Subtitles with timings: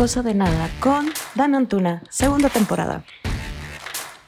[0.00, 3.04] Cosa de Nada con Dan Antuna, segunda temporada.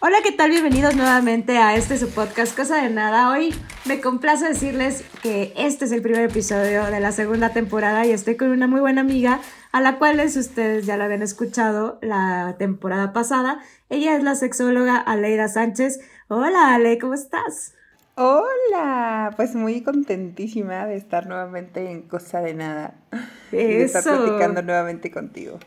[0.00, 0.50] Hola, ¿qué tal?
[0.50, 3.30] Bienvenidos nuevamente a este su podcast Cosa de Nada.
[3.30, 3.54] Hoy
[3.86, 8.36] me complace decirles que este es el primer episodio de la segunda temporada y estoy
[8.36, 9.40] con una muy buena amiga
[9.72, 13.60] a la cual ustedes ya la habían escuchado la temporada pasada.
[13.88, 16.00] Ella es la sexóloga Aleida Sánchez.
[16.28, 17.72] Hola Ale, ¿cómo estás?
[18.14, 22.94] Hola, pues muy contentísima de estar nuevamente en Cosa de Nada.
[23.50, 25.58] Y de estar platicando nuevamente contigo.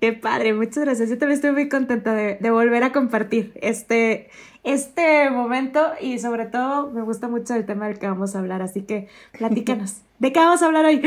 [0.00, 1.10] Qué padre, muchas gracias.
[1.10, 4.30] Yo también estoy muy contenta de, volver a compartir este,
[4.62, 8.62] este momento y sobre todo me gusta mucho el tema del que vamos a hablar,
[8.62, 10.02] así que platícanos.
[10.20, 11.02] ¿De qué vamos a hablar hoy?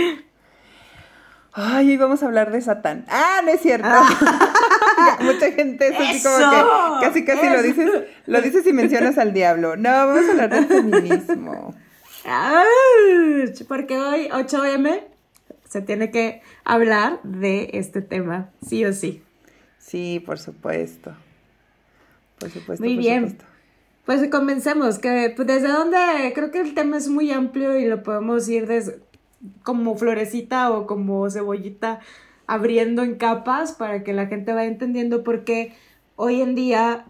[1.57, 3.05] Ay, hoy vamos a hablar de Satán.
[3.07, 3.87] Ah, no es cierto.
[3.89, 5.17] Ah.
[5.21, 6.37] Mucha gente es así como
[6.99, 7.89] que casi casi lo dices,
[8.25, 9.77] lo dices y mencionas al diablo.
[9.77, 11.73] No, vamos a hablar del feminismo.
[13.69, 15.01] porque hoy 8M
[15.63, 19.23] se tiene que hablar de este tema, sí o sí.
[19.79, 21.13] Sí, por supuesto.
[22.37, 22.83] Por supuesto.
[22.83, 23.37] Muy bien.
[24.05, 25.97] Pues comencemos, que pues, desde dónde
[26.35, 28.99] creo que el tema es muy amplio y lo podemos ir desde
[29.63, 31.99] como florecita o como cebollita
[32.47, 35.73] abriendo en capas para que la gente vaya entendiendo por qué
[36.15, 37.05] hoy en día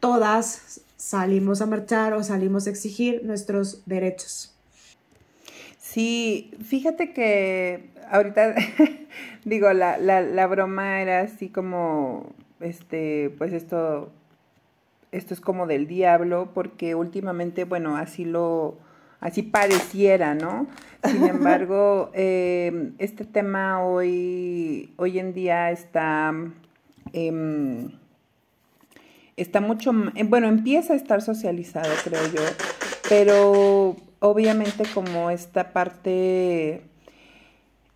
[0.00, 4.54] todas salimos a marchar o salimos a exigir nuestros derechos.
[5.78, 8.54] Sí, fíjate que ahorita
[9.44, 14.10] digo, la, la, la broma era así como, este, pues esto,
[15.12, 18.76] esto es como del diablo, porque últimamente, bueno, así lo,
[19.20, 20.66] así pareciera, ¿no?
[21.04, 26.32] Sin embargo, eh, este tema hoy, hoy en día está,
[27.12, 27.90] em,
[29.36, 29.92] está mucho,
[30.26, 32.42] bueno, empieza a estar socializado, creo yo,
[33.08, 36.82] pero obviamente como esta parte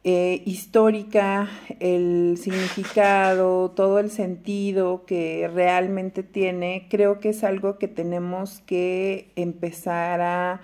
[0.04, 7.86] eh, histórica, el significado, todo el sentido que realmente tiene, creo que es algo que
[7.88, 10.60] tenemos que empezar a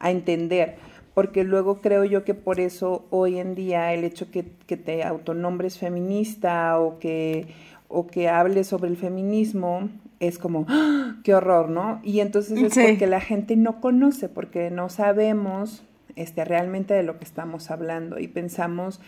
[0.00, 0.76] a entender,
[1.14, 5.04] porque luego creo yo que por eso hoy en día el hecho que, que te
[5.04, 7.46] autonombres feminista o que,
[7.88, 9.88] o que hables sobre el feminismo
[10.18, 11.16] es como, ¡ah!
[11.24, 12.00] qué horror, ¿no?
[12.02, 15.82] Y entonces es porque la gente no conoce, porque no sabemos
[16.16, 19.00] este, realmente de lo que estamos hablando y pensamos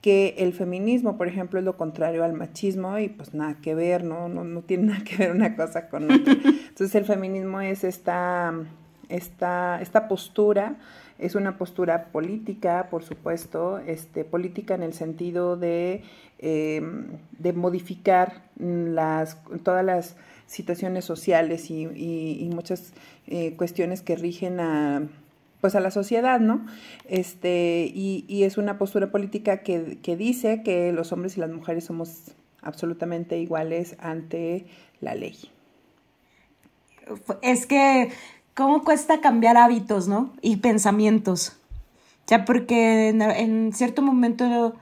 [0.00, 4.04] que el feminismo, por ejemplo, es lo contrario al machismo y pues nada que ver,
[4.04, 4.28] ¿no?
[4.28, 6.32] No, no tiene nada que ver una cosa con otra.
[6.68, 8.52] Entonces el feminismo es esta
[9.08, 10.76] esta, esta postura
[11.18, 16.02] es una postura política, por supuesto, este, política en el sentido de,
[16.38, 17.06] em,
[17.38, 20.16] de modificar las, todas las
[20.46, 22.92] situaciones sociales y, muchas
[23.26, 25.08] eh, cuestiones que rigen a,
[25.60, 26.66] pues a la sociedad, ¿no?
[27.08, 31.84] Este, y, es una postura política que, que dice que los hombres y las mujeres
[31.84, 34.66] somos absolutamente iguales ante
[35.00, 35.36] la ley.
[37.42, 38.10] Es que
[38.56, 40.30] cómo cuesta cambiar hábitos, ¿no?
[40.40, 41.58] Y pensamientos.
[42.26, 44.74] Ya porque en, cierto momento,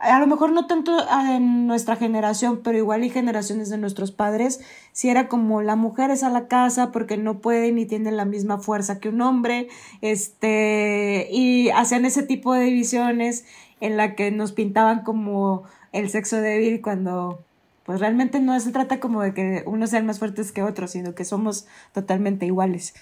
[0.00, 0.92] a lo mejor no tanto
[1.30, 4.60] en nuestra generación, pero igual y generaciones de nuestros padres,
[4.92, 8.24] si era como la mujer es a la casa porque no puede ni tiene la
[8.24, 9.68] misma fuerza que un hombre,
[10.02, 13.46] este, y hacían ese tipo de divisiones
[13.80, 17.38] en la que nos pintaban como el sexo débil cuando
[17.84, 21.14] pues realmente no se trata como de que unos sean más fuertes que otros, sino
[21.14, 22.94] que somos totalmente iguales.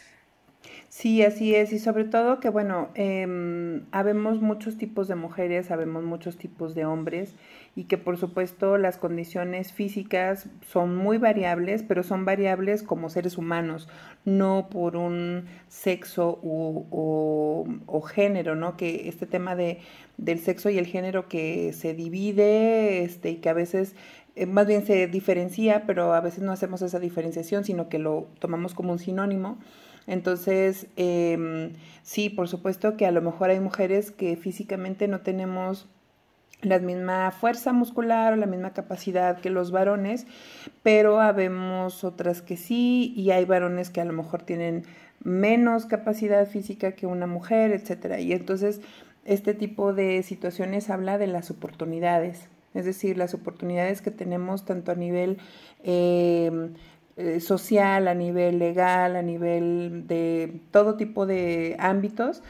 [0.89, 6.05] Sí, así es, y sobre todo que, bueno, eh, habemos muchos tipos de mujeres, habemos
[6.05, 7.35] muchos tipos de hombres,
[7.75, 13.39] y que por supuesto las condiciones físicas son muy variables, pero son variables como seres
[13.39, 13.89] humanos,
[14.27, 18.77] no por un sexo o, o género, ¿no?
[18.77, 19.79] Que este tema de,
[20.19, 23.97] del sexo y el género que se divide este, y que a veces
[24.35, 28.29] eh, más bien se diferencia, pero a veces no hacemos esa diferenciación, sino que lo
[28.39, 29.59] tomamos como un sinónimo.
[30.07, 31.73] Entonces, em,
[32.03, 35.89] sí, por supuesto que a lo mejor hay mujeres que físicamente no tenemos
[36.63, 40.27] la misma fuerza muscular o la misma capacidad que los varones,
[40.83, 44.85] pero habemos otras que sí y hay varones que a lo mejor tienen
[45.25, 48.21] menos capacidad física que una mujer, etcétera.
[48.21, 48.81] Y entonces
[49.25, 54.93] este tipo de situaciones habla de las oportunidades es decir, las oportunidades que tenemos tanto
[54.93, 55.39] a nivel
[55.83, 56.75] em,
[57.17, 62.43] eh, social, a nivel legal, a nivel de todo tipo de ámbitos,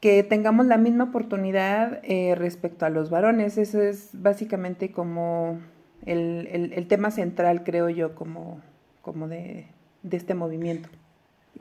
[0.00, 3.56] que tengamos la misma oportunidad eh, respecto a los varones.
[3.56, 5.60] Eso es básicamente como
[6.04, 8.60] el, tema central, creo yo, como,
[9.02, 9.66] como de,
[10.02, 10.88] de este movimiento.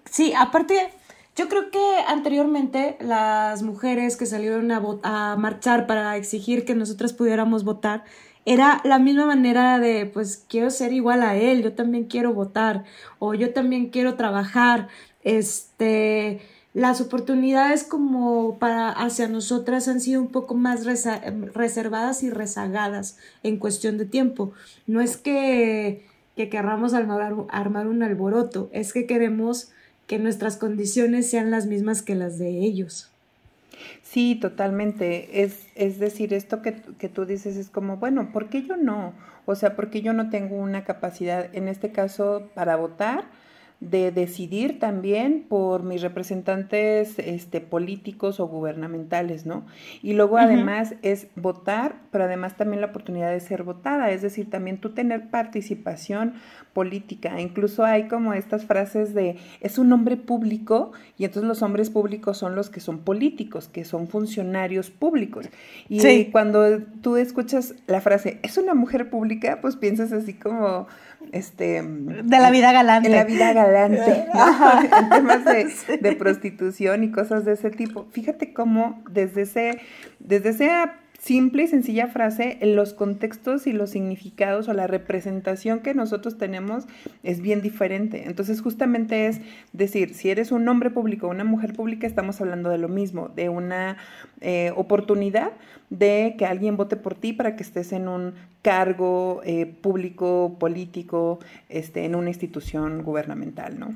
[0.03, 0.91] Sí, aparte
[1.35, 7.65] yo creo que anteriormente las mujeres que salieron a, marchar para exigir que nosotras pudiéramos
[7.65, 8.05] votar
[8.45, 12.85] era la misma manera de, pues quiero ser igual a él, yo también quiero votar
[13.19, 14.87] o yo también quiero trabajar,
[15.23, 16.41] este,
[16.73, 23.57] las oportunidades como para hacia nosotras han sido un poco más reservadas y rezagadas en
[23.57, 24.51] cuestión de tiempo.
[24.85, 26.05] No es que,
[26.35, 29.71] que querramos armar un alboroto, es que queremos
[30.07, 33.09] que nuestras condiciones sean las mismas que las de ellos.
[34.03, 35.43] Sí, totalmente.
[35.43, 39.13] Es, es decir, esto que, que, tú dices es como, bueno, ¿por qué yo no?
[39.45, 43.25] O sea, ¿por qué yo no tengo una capacidad, en este caso, para votar?
[43.89, 49.63] De decidir también por mis representantes este, políticos o gubernamentales, ¿no?
[50.01, 54.49] Y luego además es votar, pero además también la oportunidad de ser votada, es decir,
[54.49, 56.33] también tú tener participación
[56.73, 57.39] política.
[57.39, 62.39] Incluso hay como estas frases de es un hombre público y entonces los hombres públicos
[62.39, 65.47] son los que son políticos, que son funcionarios públicos.
[65.89, 70.87] Y cuando tú escuchas la frase es una mujer pública, pues piensas así como
[71.31, 73.07] este de la vida galante.
[73.07, 74.25] En la vida galante,
[74.99, 78.07] en temas de, de, prostitución y cosas de ese tipo.
[78.11, 79.81] Fíjate cómo desde ese,
[80.19, 80.69] desde ese
[81.25, 86.83] simple y sencilla frase, los contextos y los significados o la representación que nosotros tenemos
[87.23, 88.25] es bien diferente.
[88.27, 89.41] Entonces, justamente es
[89.73, 93.29] decir, si eres un hombre público o una mujer pública, estamos hablando de lo mismo,
[93.29, 93.97] de una
[94.41, 95.53] eh, oportunidad
[95.89, 101.39] de que alguien vote por ti para que estés en un cargo eh, público, político,
[101.69, 103.95] este, en una institución gubernamental, ¿no?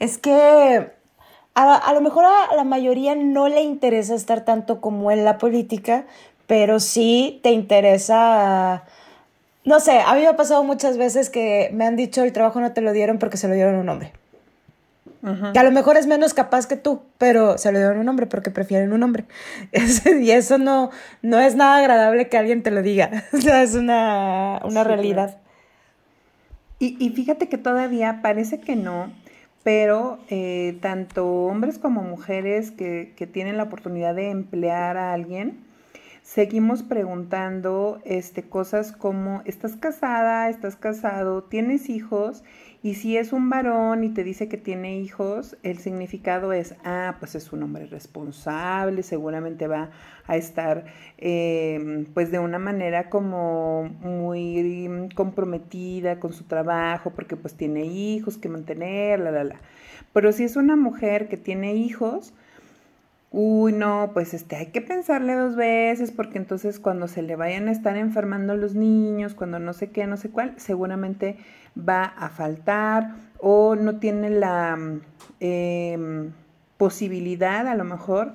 [0.00, 0.90] Es que
[1.54, 6.04] a, lo mejor a la mayoría no le interesa estar tanto como en la política,
[6.46, 8.84] pero sí te interesa...
[9.64, 12.60] No sé, a mí me ha pasado muchas veces que me han dicho el trabajo
[12.60, 14.12] no te lo dieron porque se lo dieron a un hombre.
[15.54, 18.08] Que a lo mejor es menos capaz que tú, pero se lo dieron a un
[18.10, 19.24] hombre porque prefieren un hombre.
[20.20, 20.90] y eso no,
[21.22, 23.24] no es nada agradable que alguien te lo diga.
[23.32, 25.38] O sea, es una, realidad.
[26.78, 29.10] Y, y fíjate que todavía parece que no,
[29.64, 35.64] pero eh, tanto hombres como mujeres que, que, tienen la oportunidad de emplear a alguien,
[36.22, 40.50] seguimos preguntando este, cosas como, ¿estás casada?
[40.50, 41.42] ¿Estás casado?
[41.44, 42.44] ¿Tienes hijos?
[42.84, 47.16] Y si es un varón y te dice que tiene hijos, el significado es, ah,
[47.18, 49.88] pues es un hombre responsable, seguramente va
[50.26, 50.84] a estar
[51.16, 58.36] em, pues de una manera como muy comprometida con su trabajo, porque pues tiene hijos
[58.36, 59.56] que mantener, la, la, la.
[60.12, 62.34] Pero si es una mujer que tiene hijos,
[63.36, 67.66] uy, no, pues este, hay que pensarle dos veces porque entonces cuando se le vayan
[67.68, 71.36] a estar enfermando los niños, cuando no sé qué, no sé cuál, seguramente
[71.76, 74.78] va a faltar o no tiene la
[75.40, 76.32] em,
[76.76, 78.34] posibilidad a lo mejor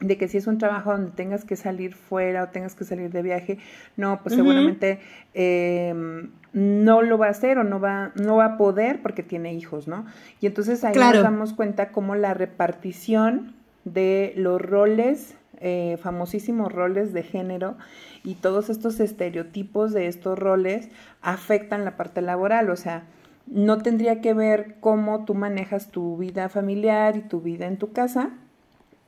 [0.00, 3.10] de que si es un trabajo donde tengas que salir fuera o tengas que salir
[3.10, 3.58] de viaje,
[3.96, 4.98] no, pues seguramente
[5.34, 9.52] em, no lo va a hacer o no va, no va a poder porque tiene
[9.52, 10.06] hijos, ¿no?
[10.40, 17.12] Y entonces ahí nos damos cuenta cómo la repartición de los roles, eh, famosísimos roles
[17.12, 17.76] de género
[18.24, 20.88] y todos estos estereotipos de estos roles
[21.22, 23.04] afectan la parte laboral, o sea,
[23.46, 27.92] no tendría que ver cómo tú manejas tu vida familiar y tu vida en tu
[27.92, 28.30] casa,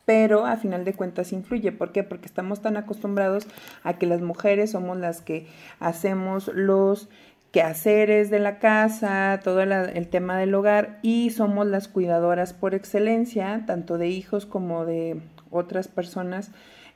[0.05, 1.71] pero a final de cuentas influye.
[1.71, 2.03] ¿Por qué?
[2.03, 3.47] Porque estamos tan acostumbrados
[3.85, 5.47] a que las mujeres somos las que
[5.79, 7.09] hacemos los
[7.53, 13.63] quehaceres de la casa, todo el tema del hogar y somos las cuidadoras por excelencia,
[13.67, 15.21] tanto de hijos como de
[15.53, 16.51] otras personas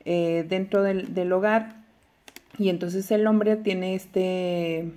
[0.05, 1.77] eh, dentro del, del, hogar.
[2.59, 4.91] Y entonces el hombre tiene este,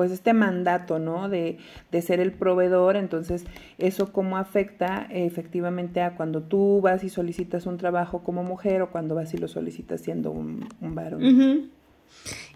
[0.00, 1.28] pues este mandato, ¿no?
[1.28, 1.58] De,
[1.92, 2.96] de ser el proveedor.
[2.96, 3.44] Entonces,
[3.76, 8.90] eso cómo afecta efectivamente a cuando tú vas y solicitas un trabajo como mujer o
[8.90, 11.70] cuando vas y lo solicitas siendo un, varón.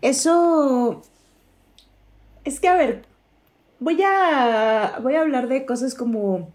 [0.00, 1.02] Eso
[2.44, 3.02] es que, a ver,
[3.78, 6.48] voy a, voy a hablar de cosas como...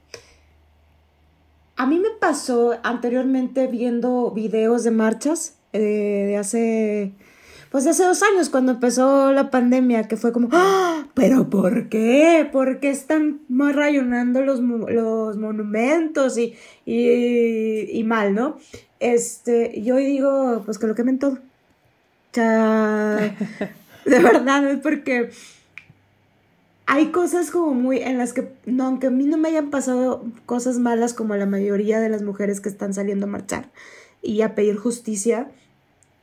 [1.79, 7.13] A mí me pasó anteriormente viendo videos de marchas eh, de hace,
[7.71, 11.07] pues de hace dos años cuando empezó la pandemia, que fue como, ¡Ah!
[11.13, 12.49] ¿pero por qué?
[12.51, 16.53] ¿Por qué están rayonando los, los monumentos y,
[16.85, 18.57] y, y, mal, no?
[18.99, 21.37] Este, yo digo, pues que lo quemen todo.
[22.33, 23.29] De
[24.05, 25.29] verdad, es porque
[26.91, 30.25] hay cosas como muy en las que, no, aunque a mí no me hayan pasado
[30.47, 33.69] cosas malas como la mayoría de las mujeres que están saliendo a marchar
[34.23, 35.51] y a pedir justicia,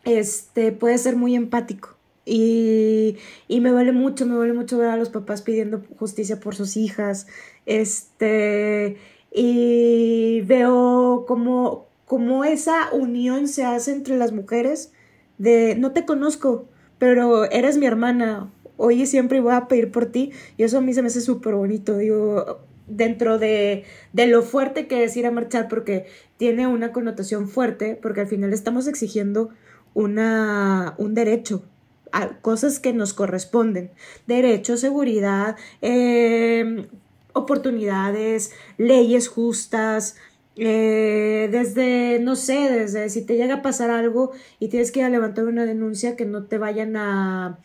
[0.05, 1.91] este, puede ser muy empático.
[2.25, 6.57] Y, y me vale mucho, me vale mucho ver a los papás pidiendo justicia por
[6.57, 7.29] sus hijas.
[7.65, 8.97] Este,
[9.33, 14.91] y veo como, como esa unión se hace entre las mujeres
[15.39, 16.67] de no te conozco,
[16.99, 20.81] pero eres mi hermana, hoy y siempre voy a pedir por ti, y eso a
[20.81, 25.27] mí se me hace súper bonito, digo, dentro de, de, lo fuerte que es ir
[25.27, 26.07] a marchar, porque
[26.37, 29.51] tiene una connotación fuerte, porque al final estamos exigiendo
[29.95, 31.65] una, un derecho,
[32.13, 33.91] a cosas que nos corresponden,
[34.27, 36.87] derecho, seguridad, eh,
[37.33, 40.17] oportunidades, leyes justas,
[40.57, 45.07] eh, desde, no sé, desde si te llega a pasar algo y tienes que ir
[45.07, 47.59] a levantar una denuncia, que no te vayan a,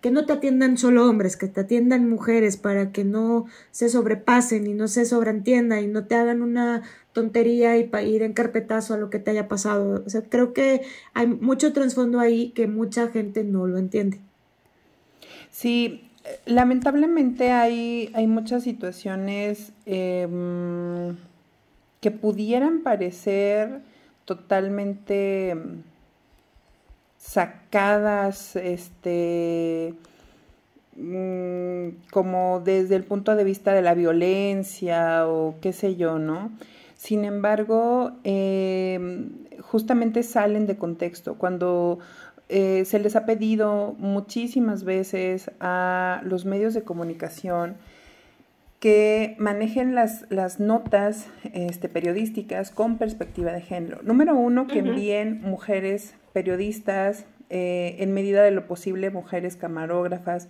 [0.00, 4.66] que no te atiendan solo hombres, que te atiendan mujeres para que no se sobrepasen
[4.66, 8.94] y no se sobreentienda y no te hagan una tontería y para ir en carpetazo
[8.94, 10.02] a lo que te haya pasado.
[10.06, 14.20] O sea, creo que hay mucho trasfondo ahí que mucha gente no lo entiende.
[15.50, 16.08] Sí,
[16.46, 21.16] lamentablemente hay, hay muchas situaciones em,
[22.00, 23.80] que pudieran parecer
[24.24, 25.56] totalmente
[27.20, 29.94] sacadas, este,
[30.96, 36.50] mm, como desde el punto de vista de la violencia o qué sé yo, ¿no?
[36.96, 41.36] Sin embargo, em, justamente salen de contexto.
[41.36, 41.98] Cuando
[42.48, 47.76] eh, se les ha pedido muchísimas veces a los medios de comunicación
[48.80, 54.00] que manejen las, las notas este, periodísticas con perspectiva de género.
[54.02, 60.48] Número uno, que envíen mujeres periodistas, eh, en medida de lo posible mujeres camarógrafas.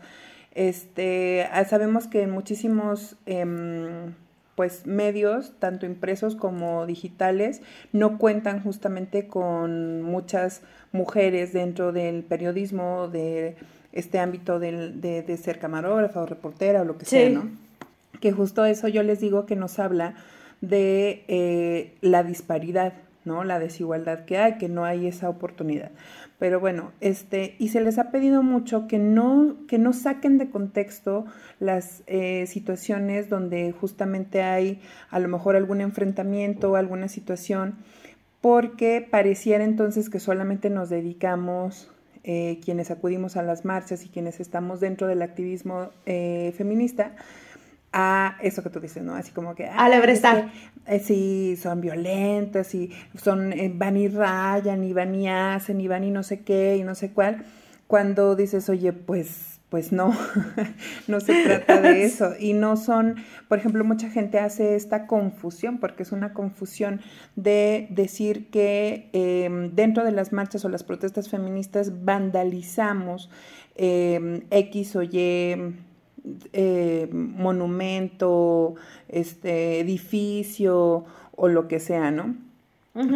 [0.55, 4.15] Este, ah, sabemos que en muchísimos em,
[4.55, 10.61] pues medios, tanto impresos como digitales, no cuentan justamente con muchas
[10.93, 13.57] mujeres dentro del periodismo, de
[13.93, 17.49] este ámbito de, ser camarógrafa o reportera o lo que sea, ¿no?
[18.21, 20.15] Que justo eso yo les digo que nos habla
[20.61, 22.93] de eh, la disparidad,
[23.25, 23.45] ¿no?
[23.45, 25.91] La desigualdad que hay, que no hay esa oportunidad.
[26.39, 30.49] Pero bueno, este, y se les ha pedido mucho que no, que no saquen de
[30.49, 31.27] contexto
[31.59, 37.77] las eh, situaciones donde justamente hay a lo mejor algún enfrentamiento alguna situación,
[38.41, 41.91] porque pareciera entonces que solamente nos dedicamos
[42.25, 47.17] eh, quienes acudimos a las marchas y quienes estamos dentro del activismo eh, feminista
[47.93, 49.15] a eso que tú dices, ¿no?
[49.15, 49.67] Así como que...
[49.67, 50.47] A la verdad.
[50.87, 55.89] Eh, sí, son violentas y son, eh, van y rayan y van y hacen y
[55.89, 57.45] van y no sé qué y no sé cuál.
[57.87, 60.17] Cuando dices, oye, pues, pues no,
[61.09, 62.35] no se trata de eso.
[62.39, 63.17] Y no son,
[63.49, 67.01] por ejemplo, mucha gente hace esta confusión, porque es una confusión
[67.35, 73.31] de decir que em, dentro de las marchas o las protestas feministas vandalizamos
[73.77, 75.75] em, X o Y
[76.53, 78.75] eh, monumento,
[79.09, 81.05] este, edificio
[81.37, 82.37] o lo que sea, ¿no?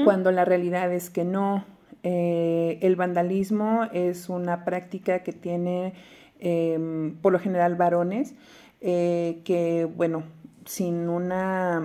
[0.04, 1.64] Cuando la realidad es que no.
[2.02, 5.94] Eh, el vandalismo es una práctica que tiene
[6.38, 8.34] em, por lo general varones
[8.82, 10.24] eh, que, bueno,
[10.66, 11.82] sin una,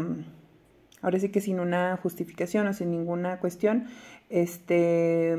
[1.01, 3.87] ahora sí que sin una justificación o sin ninguna cuestión,
[4.29, 5.37] este,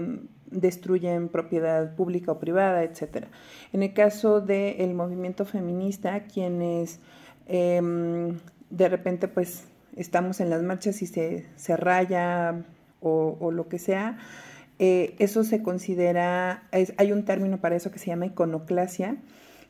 [0.51, 3.27] destruyen propiedad pública o privada, etc.
[3.73, 7.01] En el caso del movimiento feminista, quienes
[7.47, 8.39] em,
[8.71, 9.65] de repente pues
[9.97, 12.63] estamos en las marchas y se, se raya
[13.01, 14.19] o, lo que sea,
[14.79, 19.17] eh, eso se considera, hay un término para eso que se llama iconoclasia,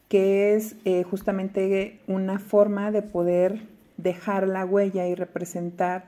[0.08, 3.60] que es eh, justamente una forma de poder
[3.96, 6.06] dejar la huella y representar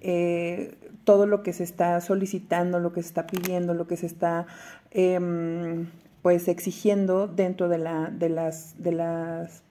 [0.00, 4.06] eh, todo lo que se está solicitando, lo que se está pidiendo, lo que se
[4.06, 4.46] está
[4.90, 5.86] em,
[6.22, 9.62] pues exigiendo dentro de, la, de, las, de las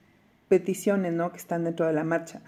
[0.48, 1.32] peticiones ¿no?
[1.32, 2.42] que están dentro de la marcha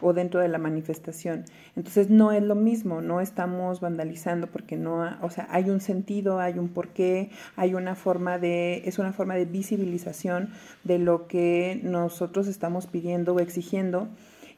[0.00, 1.44] o dentro de la manifestación.
[1.76, 6.40] Entonces no es lo mismo, no estamos vandalizando porque no, o sea, hay un sentido,
[6.40, 10.50] hay un porqué, hay una forma de, es una forma de visibilización
[10.82, 14.08] de lo que nosotros estamos pidiendo o exigiendo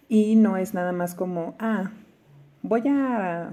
[0.08, 1.90] y no es nada más como, ah,
[2.66, 3.50] voy a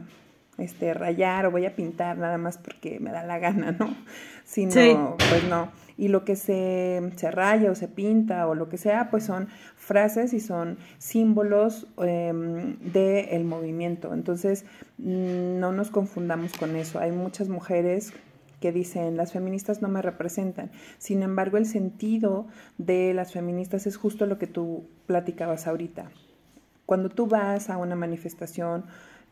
[0.57, 3.95] este, rayar o voy a pintar nada más porque me da la gana, ¿no?
[4.45, 5.71] Sino, pues no.
[5.97, 9.47] Y lo que se, se, raya o se pinta o lo que sea, pues son
[9.75, 14.13] frases y son símbolos em, del movimiento.
[14.13, 14.65] Entonces,
[14.97, 16.99] mm, no nos confundamos con eso.
[16.99, 18.13] Hay muchas mujeres
[18.59, 20.71] que dicen las feministas no me representan.
[20.97, 26.09] Sin embargo, el sentido de las feministas es justo lo que tú platicabas ahorita.
[26.85, 28.85] Cuando tú vas a una manifestación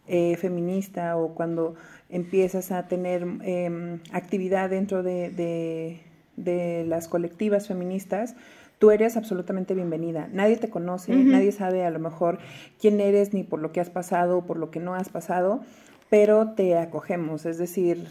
[0.08, 1.76] eh, feminista o cuando
[2.10, 6.02] empiezas a tener em, actividad dentro de,
[6.36, 8.36] las colectivas feministas,
[8.80, 10.28] tú eres absolutamente bienvenida.
[10.34, 12.40] Nadie te conoce, nadie sabe a lo mejor
[12.80, 15.62] quién eres ni por lo que has pasado o por lo que no has pasado,
[16.10, 17.46] pero te acogemos.
[17.46, 18.08] Es decir,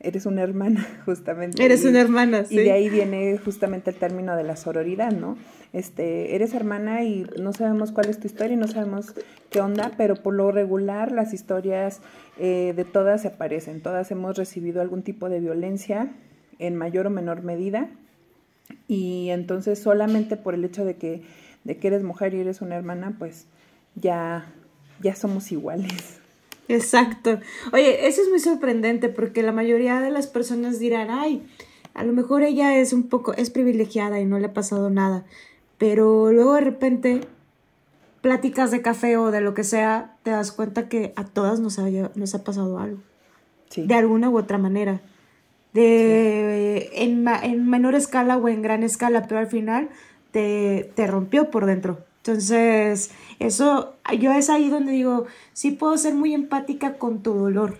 [0.00, 1.64] eres una hermana, justamente.
[1.64, 2.56] Eres una hermana, sí.
[2.56, 5.36] Y de ahí viene justamente el término de la sororidad, ¿no?
[5.72, 9.14] Este, eres hermana y no sabemos cuál es tu historia y no sabemos
[9.50, 12.00] qué onda, pero por lo regular las historias
[12.38, 16.10] eh, de todas se aparecen, todas hemos recibido algún tipo de violencia
[16.58, 17.88] en mayor o menor medida
[18.88, 21.22] y entonces solamente por el hecho de que,
[21.64, 23.46] de que eres mujer y eres una hermana, pues
[23.94, 24.52] ya,
[25.00, 26.19] ya somos iguales.
[26.74, 27.40] Exacto.
[27.72, 31.46] Oye, eso es muy sorprendente porque la mayoría de las personas dirán, ay,
[31.94, 35.24] a lo mejor ella es un poco, es privilegiada y no le ha pasado nada.
[35.78, 37.20] Pero luego de repente,
[38.20, 41.78] pláticas de café o de lo que sea, te das cuenta que a todas nos
[41.78, 42.98] ha, nos ha pasado algo.
[43.68, 43.86] Sí.
[43.86, 45.00] De alguna u otra manera.
[45.72, 49.88] De, en, en, menor escala o en gran escala, pero al final
[50.32, 52.04] te, te rompió por dentro.
[52.22, 55.24] Entonces, eso, yo es ahí donde digo,
[55.54, 57.78] sí puedo ser muy empática con tu dolor.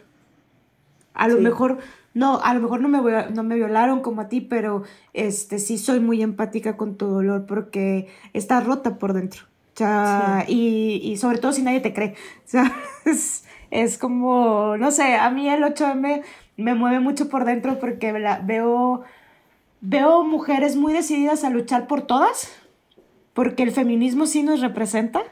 [1.13, 1.79] A lo mejor,
[2.15, 5.77] no, a lo mejor no me, no me violaron como a ti, pero este, sí
[5.77, 9.43] soy muy empática con tu dolor porque está rota por dentro.
[9.75, 12.15] O sea, y, y, sobre todo si nadie te cree.
[12.47, 16.23] O sea, es, es, como, no sé, a mí el 8M
[16.57, 18.13] me mueve mucho por dentro porque
[18.45, 19.03] veo,
[19.83, 22.60] veo mujeres muy decididas a luchar por todas
[23.41, 25.23] porque el feminismo sí nos representa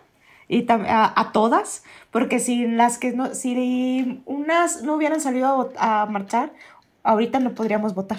[0.48, 6.54] y a, todas, porque si las que no, si unas no hubieran salido a, marchar,
[7.02, 8.16] ahorita no podríamos votar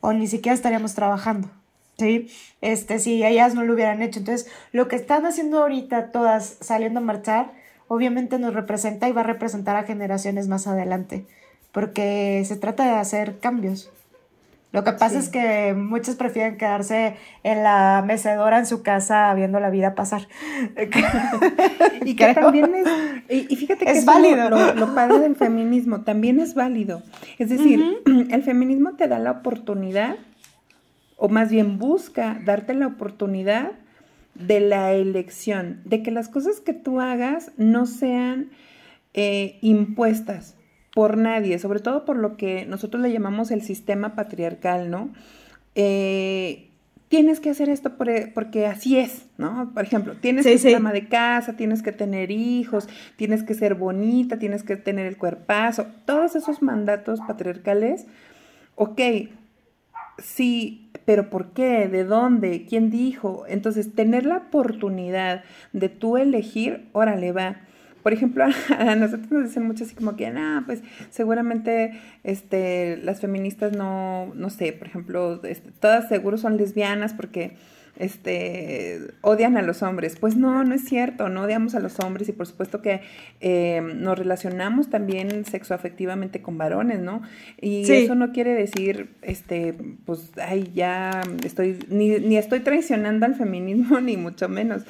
[0.00, 1.50] o ni siquiera estaríamos trabajando.
[1.98, 2.30] ¿sí?
[2.60, 4.20] Este, si ellas no lo hubieran hecho.
[4.20, 7.50] Entonces, lo que están haciendo ahorita todas saliendo a marchar,
[7.88, 11.26] obviamente nos representa y va a representar a generaciones más adelante,
[11.72, 13.90] porque se trata de hacer cambios.
[14.72, 19.60] Lo que pasa es que muchos prefieren quedarse en la mecedora en su casa viendo
[19.60, 20.28] la vida pasar.
[22.04, 22.86] y que también es,
[23.28, 24.50] y, fíjate que es válido.
[24.74, 27.02] Lo, padre del feminismo también es válido.
[27.38, 27.82] Es decir,
[28.30, 30.16] el feminismo te da la oportunidad,
[31.16, 33.72] o más bien busca darte la oportunidad
[34.34, 38.50] de la elección, de que las cosas que tú hagas no sean
[39.14, 40.55] eh, impuestas
[40.96, 45.10] por nadie, sobre todo por lo que nosotros le llamamos el sistema patriarcal, ¿no?
[45.74, 46.70] Eh,
[47.08, 49.72] tienes que hacer esto e, porque así es, ¿no?
[49.74, 53.74] Por ejemplo, tienes que ser ama de casa, tienes que tener hijos, tienes que ser
[53.74, 58.06] bonita, tienes que tener el cuerpazo, todos esos mandatos patriarcales,
[58.76, 59.02] ok,
[60.16, 61.88] sí, pero ¿por qué?
[61.88, 62.64] ¿De dónde?
[62.66, 63.44] ¿Quién dijo?
[63.48, 67.65] Entonces, tener la oportunidad de tú elegir, órale, va
[68.06, 68.44] por ejemplo,
[68.78, 71.90] a, nosotros nos dicen mucho así como que, ah, pues seguramente
[72.22, 77.56] este, las feministas no, no sé, por ejemplo, este, todas seguro son lesbianas porque
[77.98, 80.16] este, odian a los hombres.
[80.20, 83.00] Pues no, no es cierto, no odiamos a los hombres y por supuesto que
[83.40, 87.22] eh, nos relacionamos también sexoafectivamente con varones, ¿no?
[87.60, 93.34] Y eso no quiere decir, este, pues, ay, ya estoy, ni, ni estoy traicionando al
[93.34, 94.82] feminismo, ni mucho menos,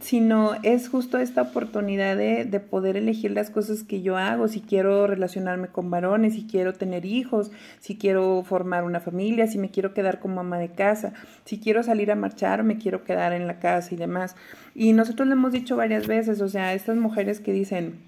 [0.00, 4.60] sino es justo esta oportunidad de, de poder elegir las cosas que yo hago, si
[4.60, 9.70] quiero relacionarme con varones, si quiero tener hijos, si quiero formar una familia, si me
[9.70, 11.12] quiero quedar como ama de casa,
[11.44, 14.36] si quiero salir a marchar me quiero quedar en la casa y demás.
[14.74, 17.98] Y nosotros le hemos dicho varias veces, o sea, estas mujeres que dicen,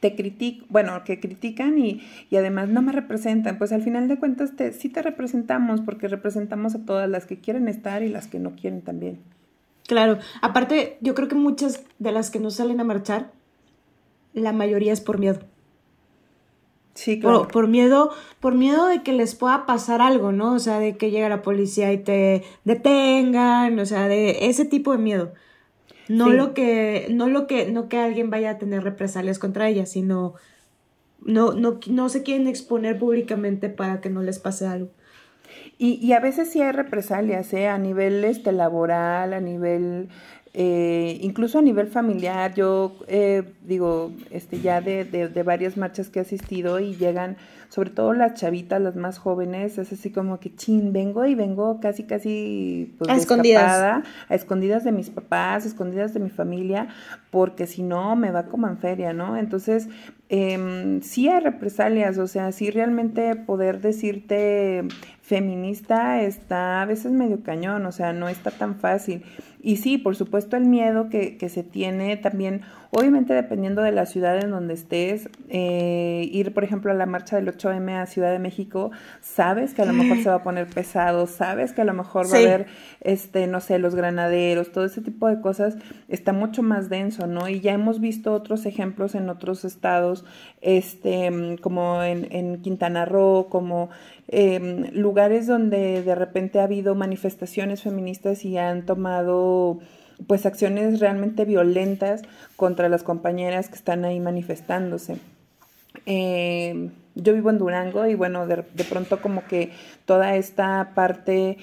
[0.00, 4.18] te critican, bueno, que critican y, y, además no me representan, pues al final de
[4.18, 8.26] cuentas te, sí te representamos porque representamos a todas las que quieren estar y las
[8.26, 9.18] que no quieren también.
[9.86, 13.32] Claro, aparte yo creo que muchas de las que no salen a marchar,
[14.32, 15.40] la mayoría es por miedo.
[16.94, 17.48] Sí, claro.
[17.48, 20.54] Por, miedo, por miedo de que les pueda pasar algo, ¿no?
[20.54, 24.92] O sea, de que llegue la policía y te detengan, o sea, de ese tipo
[24.92, 25.32] de miedo.
[26.08, 29.86] No lo que, no lo que, no que alguien vaya a tener represalias contra ella,
[29.86, 30.34] sino
[31.20, 34.90] no, no, no se quieren exponer públicamente para que no les pase algo.
[35.78, 37.68] Y, y a veces sí hay represalias, ¿eh?
[37.68, 40.08] A nivel este, laboral, a nivel
[40.56, 46.20] eh, incluso a nivel familiar, yo eh, digo, este, ya de, de, varias marchas que
[46.20, 47.36] he asistido y llegan,
[47.70, 51.80] sobre todo las chavitas, las más jóvenes, es así como que, chin, vengo y vengo
[51.80, 54.04] casi, casi, pues, a escondidas.
[54.28, 56.86] A escondidas de mis papás, a escondidas de mi familia,
[57.34, 59.36] porque si no, me va como en feria, ¿no?
[59.36, 59.88] Entonces,
[60.28, 64.84] eh, sí hay represalias, o sea, sí realmente poder decirte
[65.20, 69.24] feminista está a veces medio cañón, o sea, no está tan fácil.
[69.60, 72.60] Y sí, por supuesto, el miedo que, que se tiene también,
[72.96, 77.34] Obviamente dependiendo de la ciudad en donde estés, eh, ir por ejemplo a la marcha
[77.34, 80.68] del 8M a Ciudad de México, sabes que a lo mejor se va a poner
[80.68, 82.66] pesado, sabes que a lo mejor va a haber,
[83.00, 85.76] este, no sé, los granaderos, todo ese tipo de cosas,
[86.08, 87.48] está mucho más denso, ¿no?
[87.48, 90.24] Y ya hemos visto otros ejemplos en otros estados,
[90.60, 93.90] este, como en, en Quintana Roo, como
[94.28, 99.80] eh, lugares donde de repente ha habido manifestaciones feministas y han tomado
[100.26, 102.22] pues acciones realmente violentas
[102.56, 105.18] contra las compañeras que están ahí manifestándose.
[106.06, 109.70] Eh, yo vivo en Durango y bueno, de, de, pronto como que
[110.04, 111.58] toda esta parte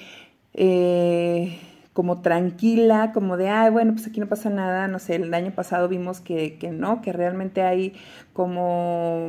[0.54, 1.58] eh,
[1.92, 5.52] como tranquila, como de, ay, bueno, pues aquí no pasa nada, no sé, el año
[5.52, 7.94] pasado vimos que, que no, que realmente hay
[8.32, 9.28] como,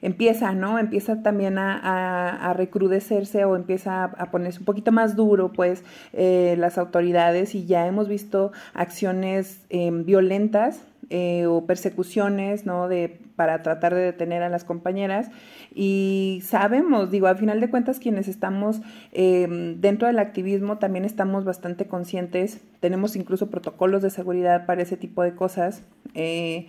[0.00, 0.78] empieza, ¿no?
[0.78, 6.78] Empieza también a, recrudecerse o empieza a, ponerse un poquito más duro, pues, eh, las
[6.78, 12.88] autoridades y ya hemos visto acciones eh, violentas eh, o persecuciones, ¿no?
[12.88, 15.30] De, para tratar de detener a las compañeras
[15.74, 18.80] y sabemos, digo, al final de cuentas quienes estamos
[19.12, 19.46] eh,
[19.78, 25.22] dentro del activismo también estamos bastante conscientes, tenemos incluso protocolos de seguridad para ese tipo
[25.22, 25.82] de cosas,
[26.14, 26.66] eh,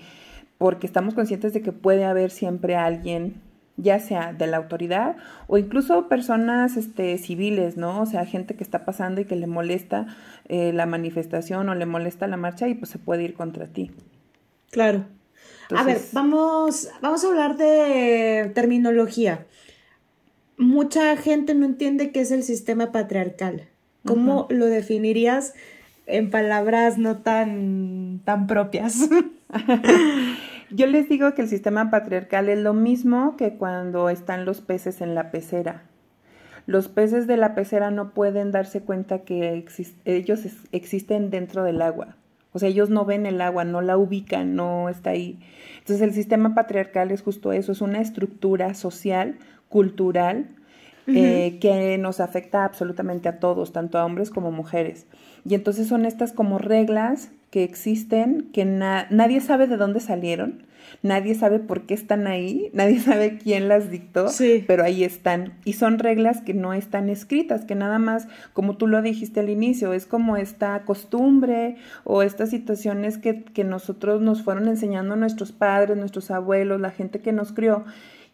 [0.58, 3.42] porque estamos conscientes de que puede haber siempre alguien
[3.78, 5.16] ya sea de la autoridad
[5.48, 8.02] o incluso personas este, civiles, ¿no?
[8.02, 10.08] O sea, gente que está pasando y que le molesta
[10.50, 13.92] eh, la manifestación o le molesta la marcha y pues se puede ir contra ti.
[14.72, 15.06] Claro
[15.76, 19.46] a ver, vamos, vamos a hablar de terminología.
[20.58, 23.68] Mucha gente no entiende qué es el sistema patriarcal.
[24.06, 25.54] ¿Cómo lo definirías
[26.08, 29.10] en palabras no tan, tan propias?
[30.72, 35.02] Yo les digo que el sistema patriarcal es lo mismo que cuando están los peces
[35.02, 35.84] en la pecera.
[36.66, 39.66] Los peces de la pecera no pueden darse cuenta que
[40.06, 42.16] ellos existen dentro del agua.
[42.52, 45.40] O sea, ellos no ven el agua, no la ubican, no está ahí.
[45.80, 49.38] Entonces el sistema patriarcal es justo eso, es una estructura social,
[49.70, 50.50] cultural,
[51.08, 55.08] eh, que nos afecta absolutamente a todos, tanto a hombres como mujeres.
[55.44, 60.64] Y entonces son estas como reglas que existen, que nadie sabe de dónde salieron,
[61.02, 64.28] nadie sabe por qué están ahí, nadie sabe quién las dictó,
[64.68, 65.54] pero ahí están.
[65.66, 69.50] Y son reglas que no están escritas, que nada más, como tú lo dijiste al
[69.50, 75.52] inicio, es como esta costumbre o estas situaciones que, que nosotros nos fueron enseñando nuestros
[75.52, 77.86] padres, nuestros abuelos, la gente que nos crió.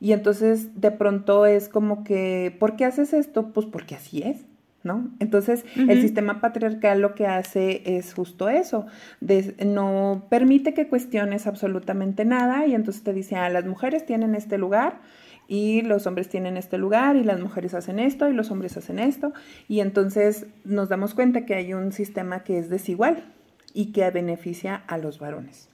[0.01, 3.53] Y entonces de pronto es como que, ¿por qué haces esto?
[3.53, 4.45] Pues porque así es.
[4.85, 5.09] ¿No?
[5.19, 8.85] Entonces, el sistema patriarcal lo que hace es justo eso,
[9.65, 14.57] no permite que cuestiones absolutamente nada y entonces te dice, ah, las mujeres tienen este
[14.57, 15.01] lugar
[15.47, 18.99] y los hombres tienen este lugar y las mujeres hacen esto y los hombres hacen
[18.99, 19.33] esto
[19.67, 23.23] y entonces nos damos cuenta que hay un sistema que es desigual
[23.73, 25.69] y que beneficia a los varones.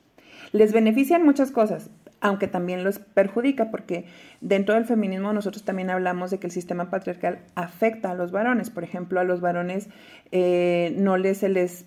[0.53, 1.89] Les benefician muchas cosas,
[2.21, 4.05] aunque también los perjudica, porque
[4.39, 8.69] dentro del feminismo nosotros también hablamos de que el sistema patriarcal afecta a los varones.
[8.69, 9.89] Por ejemplo, a los varones
[10.31, 11.85] eh, no les, se les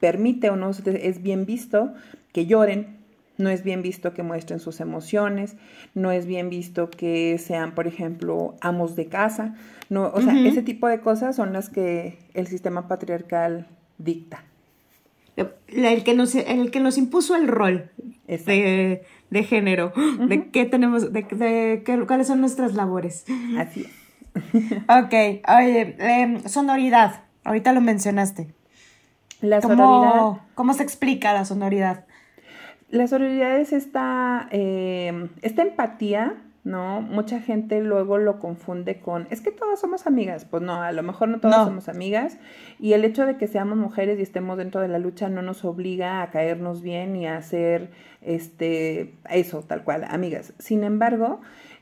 [0.00, 1.94] permite o no es bien visto
[2.32, 2.96] que lloren,
[3.38, 5.56] no es bien visto que muestren sus emociones,
[5.94, 9.54] no es bien visto que sean, por ejemplo, amos de casa.
[9.88, 13.68] No, o sea, ese tipo de cosas son las que el sistema patriarcal
[13.98, 14.42] dicta.
[15.68, 17.90] El que nos, el que nos impuso el rol
[18.26, 19.92] de, de género,
[20.28, 23.24] de qué tenemos, de, de, cuáles son nuestras labores.
[23.58, 24.06] Así es.
[24.88, 25.14] ok,
[25.48, 28.54] oye, em, sonoridad, ahorita lo mencionaste.
[29.40, 30.40] La sonoridad.
[30.54, 32.06] ¿Cómo se explica la sonoridad?
[32.88, 36.34] La sonoridad es esta, em, esta empatía
[36.66, 37.00] ¿no?
[37.00, 40.44] Mucha gente luego lo confunde con, es que todas somos amigas.
[40.44, 42.38] Pues no, a lo mejor no todas somos amigas.
[42.80, 45.64] Y el hecho de que seamos mujeres y estemos dentro de la lucha no nos
[45.64, 50.54] obliga a caernos bien y a hacer este, eso, tal cual, amigas.
[50.58, 51.40] Sin embargo,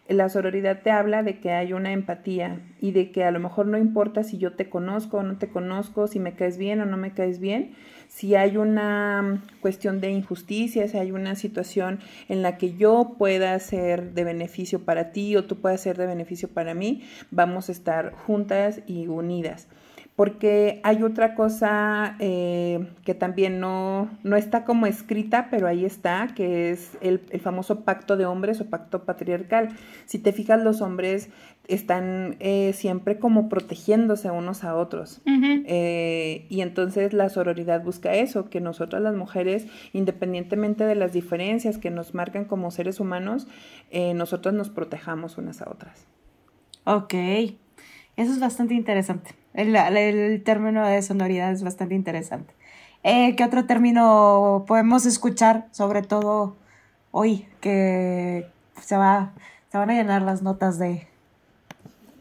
[0.08, 3.66] la sororidad te habla de que hay una empatía y de que a lo mejor
[3.66, 6.86] no importa si yo te conozco o no te conozco, si me caes bien o
[6.86, 7.74] no me caes bien,
[8.08, 13.58] si hay una cuestión de injusticia, si hay una situación en la que yo pueda
[13.58, 17.72] ser de beneficio para ti o tú puedas ser de beneficio para mí, vamos a
[17.72, 19.68] estar juntas y unidas
[20.16, 26.28] porque hay otra cosa eh, que también no, no, está como escrita, pero ahí está,
[26.36, 29.70] que es el, el, famoso pacto de hombres o pacto patriarcal.
[30.06, 31.30] Si te fijas, los hombres
[31.66, 35.20] están eh, siempre como protegiéndose unos a otros.
[35.26, 41.76] Eh, y entonces la sororidad busca eso, que nosotras las mujeres, independientemente de las diferencias
[41.78, 43.48] que nos marcan como seres humanos,
[44.14, 46.06] nosotras nos protejamos unas a otras.
[46.84, 49.43] Ok, eso es bastante interesante.
[49.54, 52.52] El, el, término de sonoridad es bastante interesante.
[53.04, 55.68] Eh, ¿Qué otro término podemos escuchar?
[55.70, 56.56] Sobre todo
[57.12, 58.48] hoy, que
[58.80, 59.32] se, va,
[59.70, 61.06] se van a llenar las notas de,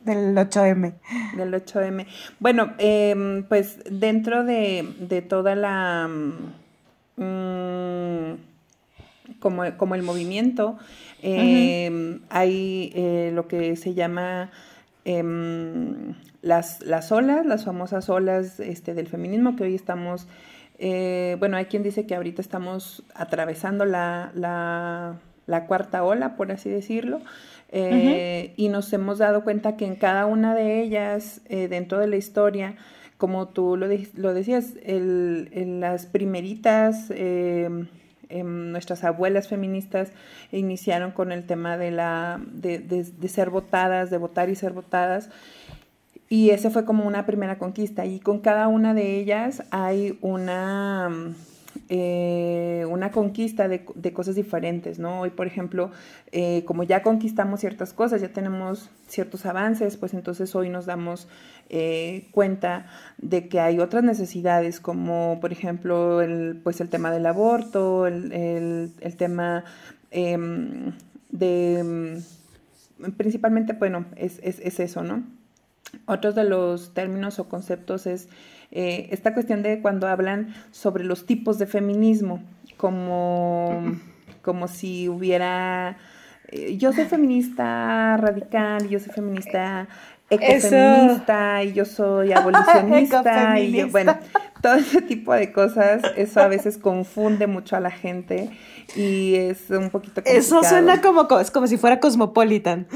[0.06, 0.94] del 8M.
[1.36, 2.06] Del 8M.
[2.40, 6.08] Bueno, em, pues dentro de, toda la...
[7.18, 8.36] Mm,
[9.40, 10.78] como, como, el movimiento,
[11.22, 14.52] em, hay eh, lo que se llama
[15.06, 20.28] em, las, las olas, las famosas olas este, del feminismo que hoy estamos,
[20.80, 26.70] eh, bueno, hay quien dice que ahorita estamos atravesando la, la, cuarta ola, por así
[26.70, 27.22] decirlo,
[27.72, 32.08] eh, y nos hemos dado cuenta que en cada una de ellas, eh, dentro de
[32.08, 32.76] la historia,
[33.18, 37.10] como tú lo, lo decías, el, las primeritas
[38.40, 40.12] em, nuestras abuelas feministas
[40.52, 45.30] iniciaron con el tema de, la, de, de, ser votadas, de votar y ser votadas.
[46.30, 48.06] Y esa fue como una primera conquista.
[48.06, 51.34] Y con cada una de ellas hay una,
[51.96, 55.20] eh, una conquista de, cosas diferentes, ¿no?
[55.20, 55.92] Hoy, por ejemplo,
[56.32, 61.28] eh, como ya conquistamos ciertas cosas, ya tenemos ciertos avances, pues entonces hoy nos damos
[61.70, 62.88] eh, cuenta
[63.20, 68.92] de que hay otras necesidades, como por ejemplo el, pues el tema del aborto, el,
[69.16, 69.64] tema
[70.10, 70.94] em,
[71.30, 72.24] de...
[73.18, 75.24] Principalmente, bueno, es eso, ¿no?
[76.08, 78.30] Otros de los términos o conceptos es
[78.76, 82.42] eh, esta cuestión de cuando hablan sobre los tipos de feminismo,
[82.76, 83.84] como,
[84.42, 85.98] como si hubiera...
[86.50, 89.88] Eh, yo soy feminista radical, yo soy feminista
[90.28, 94.18] ecofeminista y yo soy abolicionista y yo, bueno,
[94.62, 98.50] todo ese tipo de cosas, eso a veces confunde mucho a la gente
[98.96, 100.40] y es un poquito complicado.
[100.40, 102.88] Eso suena como, es como si fuera cosmopolitan.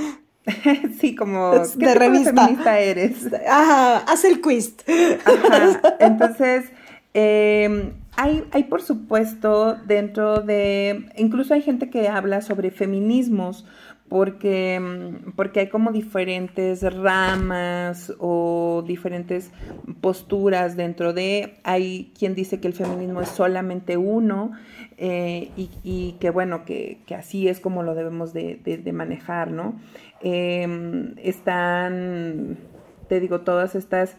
[1.00, 2.34] sí, como ¿qué de revista.
[2.34, 3.28] feminista eres?
[3.48, 4.76] Ajá, haz el quiz.
[5.26, 5.82] Ajá.
[6.00, 6.66] Entonces,
[7.14, 13.66] em, hay, hay por supuesto dentro de, incluso hay gente que habla sobre feminismos,
[14.10, 14.82] porque,
[15.36, 19.52] porque hay como diferentes ramas o diferentes
[20.02, 24.52] posturas dentro de, hay quien dice que el feminismo es solamente uno
[24.98, 29.80] eh, y, que bueno, que, así es como lo debemos de, de manejar, ¿no?
[30.22, 32.58] Em, están,
[33.08, 34.18] te digo, todas estas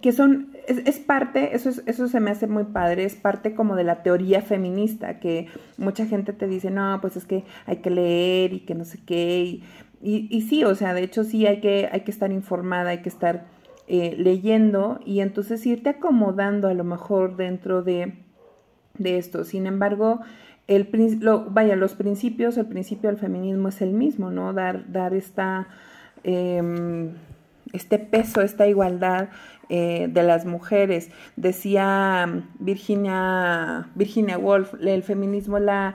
[0.00, 3.84] que son, es, parte, eso, eso se me hace muy padre, es parte como de
[3.84, 5.46] la teoría feminista, que
[5.78, 8.98] mucha gente te dice, no, pues es que hay que leer y que no sé
[9.06, 9.60] qué,
[10.02, 13.02] y, y, sí, o sea, de hecho sí hay que, hay que estar informada, hay
[13.02, 13.46] que estar
[13.88, 18.14] eh, leyendo y entonces irte acomodando a lo mejor dentro de,
[18.98, 19.44] de esto.
[19.44, 20.20] Sin embargo,
[20.66, 20.88] el,
[21.50, 24.52] vaya, los principios, el principio del feminismo es el mismo, ¿no?
[24.52, 25.68] Dar, dar esta,
[26.24, 27.12] em,
[27.72, 29.28] este peso, esta igualdad
[29.68, 31.10] eh, de las mujeres.
[31.36, 35.94] Decía Virginia, Virginia Woolf, el feminismo la,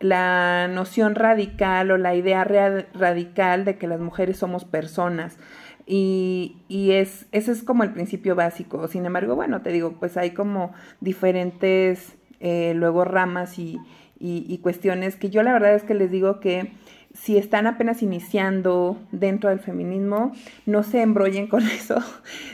[0.00, 5.38] la noción radical o la idea radical de que las mujeres somos personas.
[5.86, 8.86] Y, y, es, ese es como el principio básico.
[8.88, 13.78] Sin embargo, bueno, te digo, pues hay como diferentes eh, luego ramas y,
[14.20, 16.72] y, cuestiones que yo la verdad es que les digo que
[17.14, 20.32] si están apenas iniciando dentro del feminismo,
[20.66, 21.96] no se embrollen con eso,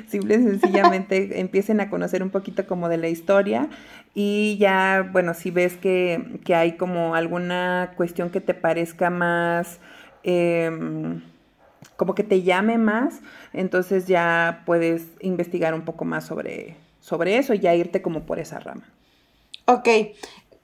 [0.06, 3.68] simple y sencillamente empiecen a conocer un poquito como de la historia
[4.14, 9.80] y ya, bueno, si ves que, hay como alguna cuestión que te parezca más,
[10.22, 11.20] em,
[11.96, 13.20] como que te llame más,
[13.52, 18.38] entonces ya puedes investigar un poco más sobre, sobre eso y ya irte como por
[18.38, 18.84] esa rama.
[19.66, 19.88] Ok,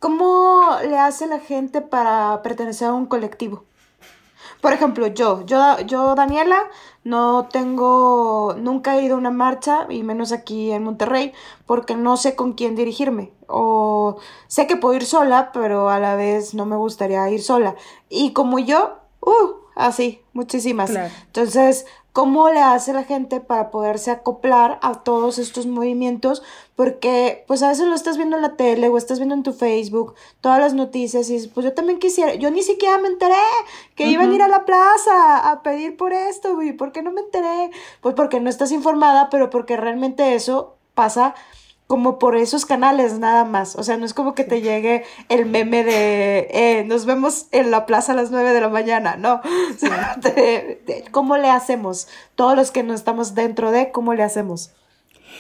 [0.01, 3.65] ¿Cómo le hace la gente para pertenecer a un colectivo?
[4.61, 6.63] Por ejemplo, yo, yo, yo, Daniela,
[7.05, 11.33] no tengo, nunca he ido a una marcha, y menos aquí en Monterrey,
[11.67, 13.33] porque no sé con quién dirigirme.
[13.47, 14.19] O
[14.49, 17.75] sé que puedo ir sola, pero a la vez no me gustaría ir sola.
[18.09, 20.91] Y como yo, uh, así, muchísimas.
[21.27, 26.43] Entonces, ¿Cómo le hace la gente para poderse acoplar a todos estos movimientos?
[26.81, 29.53] Porque pues a veces lo estás viendo en la tele o estás viendo en tu
[29.53, 33.35] Facebook todas las noticias y pues yo también quisiera, yo ni siquiera me enteré
[33.97, 37.13] que iban a ir a la plaza a pedir por esto, ¿y por qué no
[37.13, 37.71] me enteré?
[38.01, 41.35] Pues porque no estás informada, pero porque realmente eso pasa
[41.87, 43.77] como por esos canales nada más.
[43.77, 47.71] O sea, no es como que te llegue el meme de eh, nos vemos en
[47.71, 49.43] la plaza a las 9 de la mañana, no.
[51.11, 52.09] ¿Cómo le hacemos?
[52.37, 54.71] Todos los que no estamos dentro de, ¿cómo le hacemos?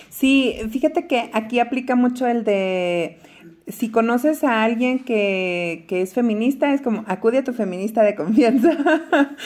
[0.08, 3.18] Sí, fíjate que aquí aplica mucho el de
[3.70, 8.70] si conoces a alguien que, es feminista, es como acude a tu feminista de confianza.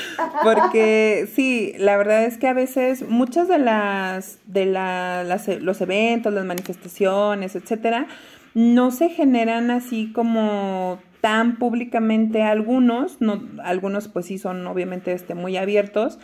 [0.43, 6.45] Porque sí, la verdad es que a veces muchas de las de los eventos, las
[6.45, 8.07] manifestaciones, etcétera,
[8.55, 15.35] no se generan así como tan públicamente algunos, no, algunos pues sí son obviamente este,
[15.35, 16.19] muy abiertos,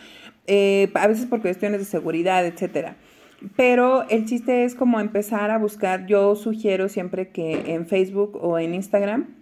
[0.47, 2.95] eh, a veces por cuestiones de seguridad, etcétera.
[3.55, 8.59] Pero el chiste es como empezar a buscar, yo sugiero siempre que en Facebook o
[8.59, 9.41] en Instagram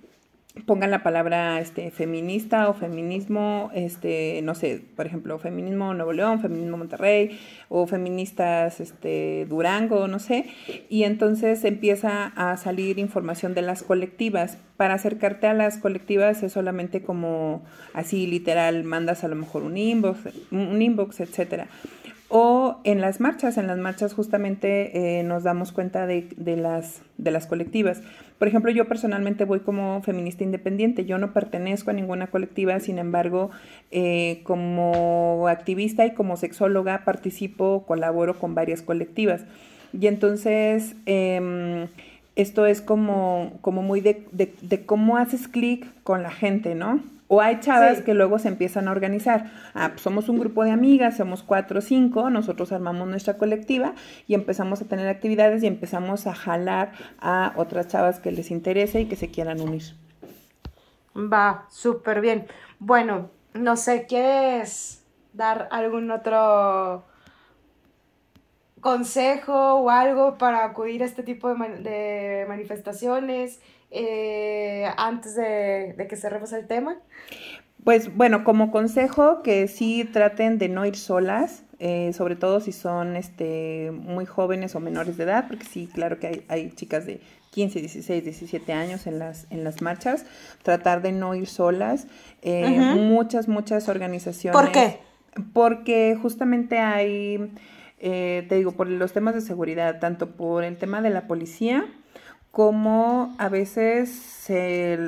[0.65, 6.41] pongan la palabra este, feminista o feminismo, este, no sé, por ejemplo, feminismo Nuevo León,
[6.41, 10.45] feminismo Monterrey o feministas este, Durango, no sé,
[10.89, 14.57] y entonces empieza a salir información de las colectivas.
[14.77, 19.77] Para acercarte a las colectivas es solamente como así literal, mandas a lo mejor un
[19.77, 20.19] inbox,
[20.51, 21.67] un inbox, etcétera.
[22.31, 27.31] O en las marchas, en las marchas justamente eh, nos damos cuenta de, las, de
[27.31, 28.03] las colectivas.
[28.37, 32.99] Por ejemplo, yo personalmente voy como feminista independiente, yo no pertenezco a ninguna colectiva, sin
[32.99, 33.49] embargo,
[33.89, 39.45] eh, como activista y como sexóloga participo, colaboro con varias colectivas.
[39.91, 41.87] Y entonces, em,
[42.41, 47.01] esto es como, como muy de, de cómo haces clic con la gente, ¿no?
[47.31, 49.51] O hay chavas que luego se empiezan a organizar.
[49.75, 53.93] Ah, pues somos un grupo de amigas, somos cuatro o cinco, nosotros armamos nuestra colectiva
[54.25, 59.01] y empezamos a tener actividades y empezamos a jalar a otras chavas que les interese
[59.01, 59.83] y que se quieran unir.
[61.15, 62.47] Va, súper bien.
[62.79, 67.05] Bueno, no sé, ¿quieres dar algún otro
[68.81, 73.59] consejo o algo para acudir a este tipo de manifestaciones?
[73.91, 76.97] eh, antes de, de que cerremos el tema?
[77.83, 82.71] Pues bueno, como consejo que sí traten de no ir solas, eh, sobre todo si
[82.71, 87.05] son este, muy jóvenes o menores de edad, porque sí, claro que hay, hay, chicas
[87.05, 90.25] de 15, 16, 17 años en las, en las marchas,
[90.61, 92.07] tratar de no ir solas.
[92.41, 94.59] Eh, muchas, muchas organizaciones.
[94.59, 94.99] ¿Por qué?
[95.53, 97.53] Porque justamente hay,
[97.99, 101.85] eh, te digo, por los temas de seguridad, tanto por el tema de la policía,
[102.51, 104.47] como a veces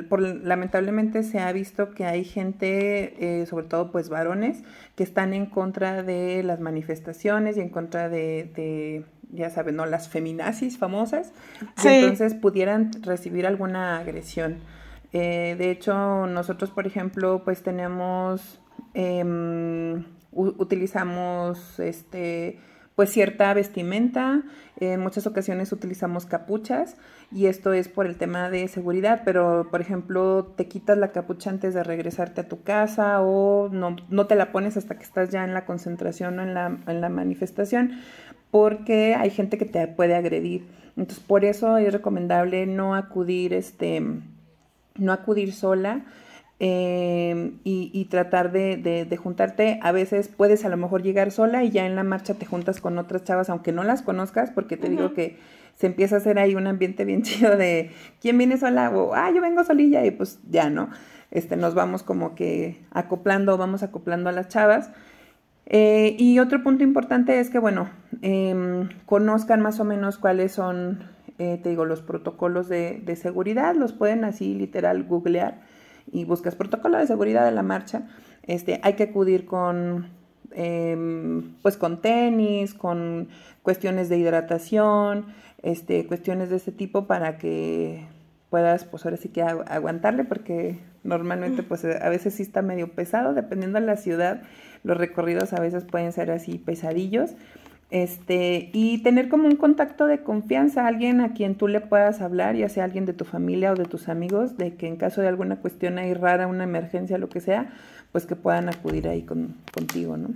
[0.08, 4.62] por, lamentablemente se ha visto que hay gente, eh, sobre todo pues varones,
[4.94, 9.86] que están en contra de las manifestaciones y en contra de, ya saben, ¿no?
[9.86, 11.32] Las feminazis famosas,
[11.82, 14.58] y entonces pudieran recibir alguna agresión.
[15.12, 18.60] Eh, de hecho, nosotros, por ejemplo, pues tenemos,
[18.94, 22.60] em, utilizamos este
[22.94, 24.42] pues cierta vestimenta,
[24.78, 26.96] en muchas ocasiones utilizamos capuchas
[27.30, 31.50] y esto es por el tema de seguridad, pero por ejemplo te quitas la capucha
[31.50, 35.30] antes de regresarte a tu casa o no, no te la pones hasta que estás
[35.30, 37.92] ya en la concentración o en la, en la manifestación
[38.50, 40.66] porque hay gente que te puede agredir.
[40.96, 44.02] Entonces por eso es recomendable no acudir, este,
[44.96, 46.04] no acudir sola
[46.64, 49.80] Em, y, tratar de, juntarte.
[49.82, 52.80] A veces puedes a lo mejor llegar sola y ya en la marcha te juntas
[52.80, 55.38] con otras chavas, aunque no las conozcas, porque te digo que
[55.74, 59.32] se empieza a hacer ahí un ambiente bien chido de quién viene sola o ah,
[59.34, 60.88] yo vengo solilla y pues ya, ¿no?
[61.32, 64.92] Este, nos vamos como que acoplando, vamos acoplando a las chavas.
[65.66, 71.10] Eh, y otro punto importante es que, bueno, em, conozcan más o menos cuáles son,
[71.38, 75.71] eh, te digo, los protocolos de, de seguridad, los pueden así literal googlear
[76.10, 78.08] y buscas protocolo de seguridad de la marcha,
[78.42, 80.08] este, hay que acudir con,
[80.52, 83.28] em, pues con tenis, con
[83.62, 85.26] cuestiones de hidratación,
[85.62, 88.04] este, cuestiones de ese tipo para que
[88.50, 93.32] puedas, pues ahora sí que aguantarle, porque normalmente, pues a veces sí está medio pesado,
[93.32, 94.42] dependiendo de la ciudad,
[94.84, 97.30] los recorridos a veces pueden ser así pesadillos.
[97.92, 102.56] Este, y tener como un contacto de confianza, alguien a quien tú le puedas hablar,
[102.56, 105.28] ya sea alguien de tu familia o de tus amigos, de que en caso de
[105.28, 107.70] alguna cuestión ahí rara, una emergencia, lo que sea,
[108.10, 110.30] pues que puedan acudir ahí con, contigo, ¿no?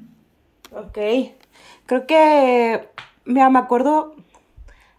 [0.70, 0.98] Ok.
[1.86, 2.90] Creo que,
[3.24, 4.14] mira, me acuerdo,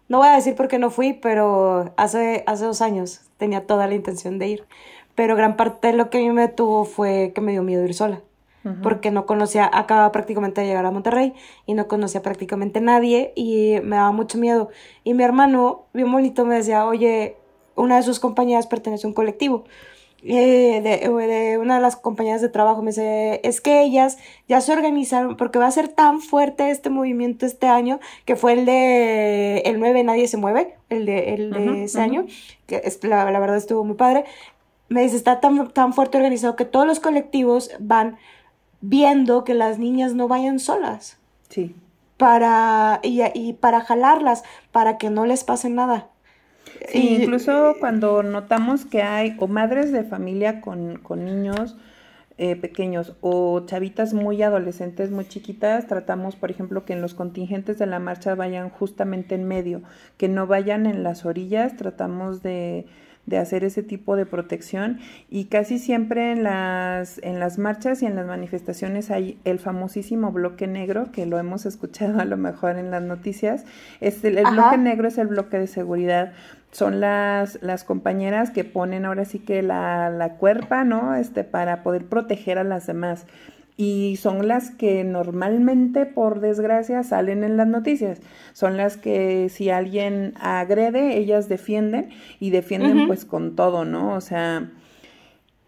[0.08, 3.86] no voy a decir por qué no fui, pero hace, hace dos años tenía toda
[3.86, 4.64] la intención de ir.
[5.14, 7.84] Pero gran parte de lo que a mí me tuvo fue que me dio miedo
[7.84, 8.20] ir sola
[8.82, 11.32] porque no conocía, acababa prácticamente de llegar a Monterrey
[11.64, 14.68] y no conocía prácticamente nadie y me daba mucho miedo.
[15.04, 17.36] Y mi hermano, bien bonito, me decía, oye,
[17.76, 19.64] una de sus compañías pertenece a un colectivo.
[20.24, 24.18] Eh, de, de, una de las compañías de trabajo me dice, es que ellas
[24.48, 28.54] ya se organizaron porque va a ser tan fuerte este movimiento este año, que fue
[28.54, 32.26] el de el 9 Nadie se mueve, el de, el de ese año,
[32.66, 34.24] que es, la, la, verdad estuvo muy padre.
[34.88, 38.18] Me dice, está tan, tan fuerte organizado que todos los colectivos van
[38.80, 41.18] viendo que las niñas no vayan solas.
[41.48, 41.74] Sí.
[42.16, 46.08] Para, y, y para jalarlas, para que no les pase nada.
[46.88, 51.76] Sí, incluso cuando notamos que hay o madres de familia con, con niños
[52.40, 57.78] eh, pequeños o chavitas muy adolescentes, muy chiquitas, tratamos, por ejemplo, que en los contingentes
[57.78, 59.82] de la marcha vayan justamente en medio,
[60.16, 62.86] que no vayan en las orillas, tratamos de,
[63.28, 64.98] de hacer ese tipo de protección
[65.28, 70.32] y casi siempre en las, en las marchas y en las manifestaciones hay el famosísimo
[70.32, 73.64] bloque negro, que lo hemos escuchado a lo mejor en las noticias.
[74.00, 76.32] Es el bloque negro es el bloque de seguridad
[76.70, 81.14] son las, las compañeras que ponen ahora sí que la, la cuerpa, ¿no?
[81.14, 83.24] Este, para poder proteger a las demás.
[83.78, 88.20] Y son las que normalmente, por desgracia, salen en las noticias.
[88.52, 92.10] Son las que si alguien agrede, ellas defienden
[92.40, 94.14] y defienden pues con todo, ¿no?
[94.14, 94.68] O sea,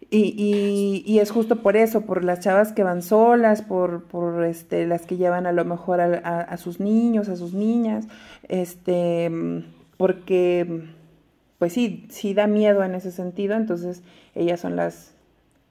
[0.09, 4.43] y, y, y, es justo por eso, por las chavas que van solas, por, por
[4.43, 8.07] este, las que llevan a lo mejor a, a sus niños, a sus niñas,
[8.49, 9.31] este
[9.95, 10.89] porque
[11.61, 14.01] pues sí, sí da miedo en ese sentido, entonces
[14.33, 15.13] ellas son las,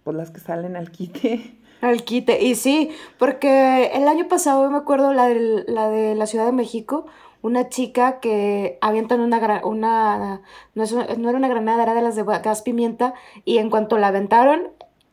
[0.04, 1.56] pues las que salen al quite.
[1.80, 6.26] Al quite, y sí, porque el año pasado me acuerdo la de la, de la
[6.26, 7.06] Ciudad de México,
[7.42, 10.42] una chica que avientan una, una
[10.74, 13.14] no, no era una granada, era de las de gas pimienta,
[13.44, 14.68] y en cuanto la aventaron,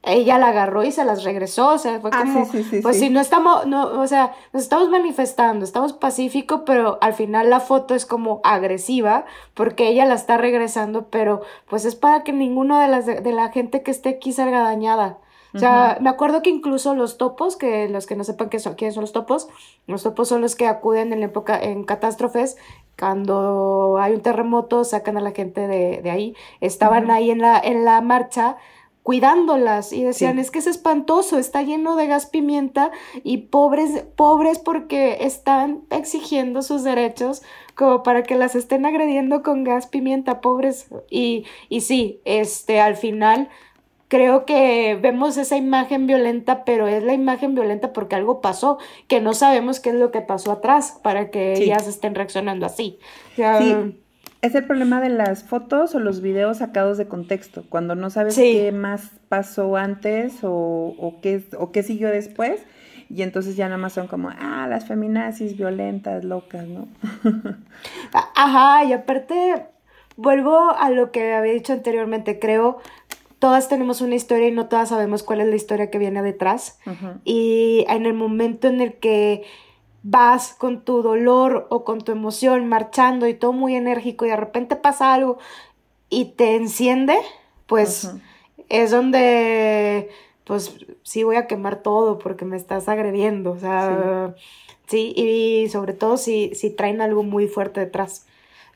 [0.08, 2.48] ella la agarró y se las regresó, o sea, fue ah, como,
[2.82, 7.50] pues si no estamos, no, o sea, nos estamos manifestando, estamos pacífico, pero al final
[7.50, 12.32] la foto es como agresiva, porque ella la está regresando, pero pues es para que
[12.32, 15.18] ninguno de las de, la gente que esté aquí salga dañada.
[15.54, 18.76] O sea, me acuerdo que incluso los topos, que los que no sepan qué son,
[18.76, 19.48] quiénes son los topos,
[19.88, 22.58] los topos son los que acuden en época, en catástrofes,
[23.00, 27.60] cuando hay un terremoto, sacan a la gente de, de ahí, estaban ahí en la,
[27.60, 28.58] en la marcha,
[29.08, 32.92] cuidándolas y decían, es que es espantoso, está lleno de gas pimienta
[33.24, 37.42] y pobres, pobres porque están exigiendo sus derechos
[37.74, 40.90] como para que las estén agrediendo con gas pimienta, pobres.
[41.10, 43.48] Y, y sí, este, al final
[44.08, 48.78] creo que vemos esa imagen violenta, pero es la imagen violenta porque algo pasó,
[49.08, 53.00] que no sabemos qué es lo que pasó atrás para que ellas estén reaccionando así.
[53.36, 54.00] sí.
[54.40, 58.36] Es el problema de las fotos o los videos sacados de contexto, cuando no sabes
[58.36, 62.62] qué más pasó antes o, o, qué, o qué siguió después,
[63.10, 66.88] y entonces ya nada más son como, ah, las feminazis violentas, locas, ¿no?
[68.36, 69.66] Ajá, y aparte,
[70.18, 72.80] vuelvo a lo que había dicho anteriormente, creo,
[73.40, 76.80] todas tenemos una historia y no todas sabemos cuál es la historia que viene detrás,
[77.24, 79.44] y en el momento en el que
[80.04, 84.38] vas con tu dolor o con tu emoción marchando y todo muy enérgico y de
[84.38, 85.38] repente pasa algo
[86.10, 87.18] y te enciende,
[87.66, 88.12] pues
[88.70, 90.10] es donde,
[90.46, 94.36] pues sí voy a quemar todo porque me estás agrediendo, o sea,
[94.88, 98.26] sí, y sobre todo si, si traen algo muy fuerte detrás.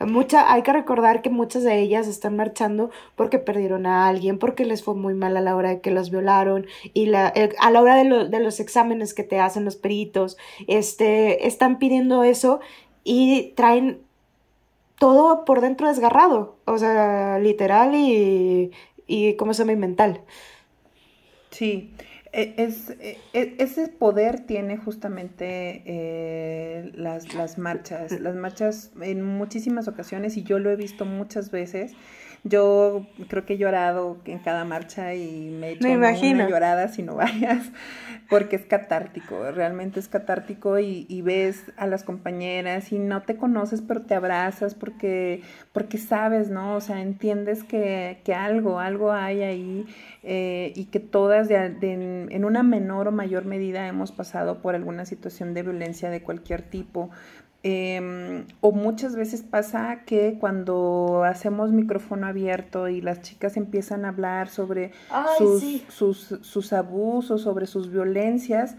[0.08, 4.66] Mucha, hay que recordar que muchas de ellas están marchando porque perdieron a alguien, porque
[4.66, 7.82] les fue muy mal a la hora de que las violaron y la, a la
[7.82, 10.38] hora de, de, los exámenes que te hacen los peritos,
[10.68, 12.60] este, están pidiendo eso
[13.04, 14.02] y traen
[14.98, 18.72] todo por dentro desgarrado, o sea, literal y,
[19.08, 19.80] y ¿cómo se llama?
[19.80, 20.22] mental.
[21.50, 21.92] Sí,
[22.34, 28.20] e, es, e, e, ese poder tiene justamente eh, las, las marchas.
[28.20, 31.94] Las marchas en muchísimas ocasiones, y yo lo he visto muchas veces,
[32.44, 37.04] yo creo que he llorado en cada marcha y me he hecho una llorada si
[37.04, 37.72] no vayas,
[38.30, 43.38] porque es catártico, realmente es catártico y, y, ves a las compañeras y no te
[43.38, 46.76] conoces, pero te abrazas porque, porque sabes, ¿no?
[46.76, 49.86] O sea, entiendes que, que algo, algo hay ahí
[50.24, 54.74] eh, y que todas de, de, en una menor o mayor medida hemos pasado por
[54.74, 57.12] alguna situación de violencia de cualquier tipo
[57.64, 64.10] Em, o muchas veces pasa que cuando hacemos micrófono abierto y las chicas empiezan a
[64.10, 64.92] hablar sobre
[65.38, 68.78] sus, sus, sus, abusos, sobre sus violencias,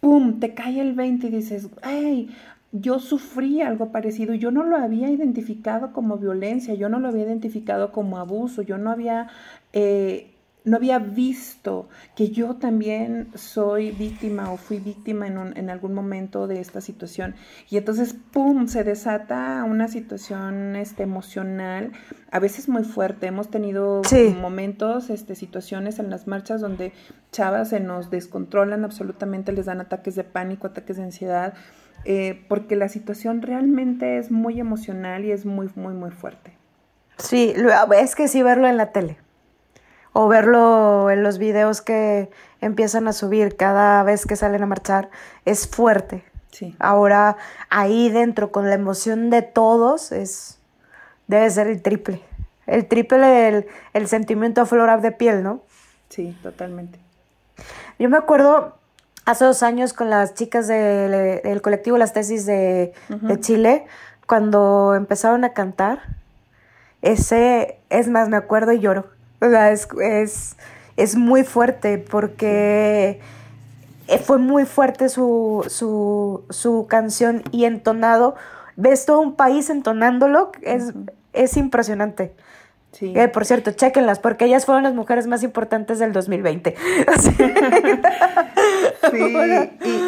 [0.00, 0.40] ¡pum!
[0.40, 2.28] Te cae el 20 y dices, ¡ay!
[2.72, 7.24] Yo sufrí algo parecido, yo no lo había identificado como violencia, yo no lo había
[7.24, 9.28] identificado como abuso, yo no había
[9.72, 10.34] eh,
[10.68, 16.46] no había visto que yo también soy víctima o fui víctima en, en, algún momento
[16.46, 17.34] de esta situación.
[17.70, 21.92] Y entonces, ¡pum!, se desata una situación este, emocional,
[22.30, 23.26] a veces muy fuerte.
[23.26, 24.02] Hemos tenido
[24.40, 26.92] momentos, este, situaciones en las marchas donde
[27.32, 31.54] chavas se nos descontrolan absolutamente, les dan ataques de pánico, ataques de ansiedad,
[32.04, 36.52] eh, porque la situación realmente es muy emocional y es muy, muy, muy fuerte.
[37.16, 37.54] Sí,
[37.96, 39.18] es que sí verlo en la tele
[40.20, 42.28] o verlo en los videos que
[42.60, 45.10] empiezan a subir cada vez que salen a marchar,
[45.44, 46.24] es fuerte.
[46.50, 46.74] Sí.
[46.80, 47.36] Ahora
[47.70, 50.58] ahí dentro con la emoción de todos es
[51.28, 52.20] debe ser el triple.
[52.66, 55.60] El triple del el sentimiento a flor de piel, ¿no?
[56.08, 56.98] Sí, totalmente.
[58.00, 58.76] Yo me acuerdo
[59.24, 63.86] hace dos años con las chicas del colectivo Las Tesis de, de, Chile,
[64.26, 66.00] cuando empezaron a cantar,
[67.02, 69.16] ese, es más, me acuerdo y lloro.
[69.40, 70.56] O sea, es, es,
[70.96, 73.20] es muy fuerte porque
[74.16, 78.34] fue muy fuerte su, su, su, canción y entonado.
[78.76, 80.92] Ves todo un país entonándolo, es,
[81.32, 82.34] es impresionante.
[82.92, 83.12] Sí.
[83.14, 86.74] Eh, por cierto, chequenlas, porque ellas fueron las mujeres más importantes del 2020.
[89.10, 89.36] sí,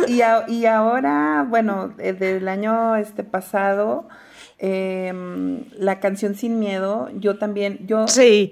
[0.08, 0.22] y,
[0.52, 4.08] y, ahora, bueno, del año este pasado,
[4.60, 8.04] em, la canción Sin Miedo, yo también, yo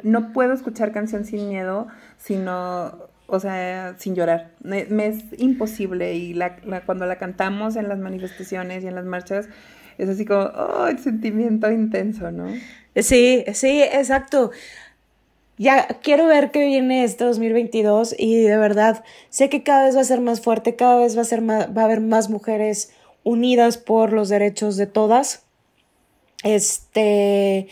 [0.02, 1.86] no puedo escuchar canción Sin Miedo,
[2.16, 2.96] sino,
[3.26, 4.52] o sea, sin llorar.
[4.62, 6.56] Me, es imposible y la,
[6.86, 9.48] cuando la cantamos en las manifestaciones y en las marchas,
[9.98, 12.46] es así como, oh, el sentimiento intenso, ¿no?
[12.96, 14.50] Sí, sí, exacto.
[15.58, 20.00] Ya quiero ver qué viene este 2022 y de verdad sé que cada vez va
[20.02, 22.92] a ser más fuerte, cada vez va a ser más, va a haber más mujeres
[23.24, 25.47] unidas por los derechos de todas.
[26.44, 27.68] Este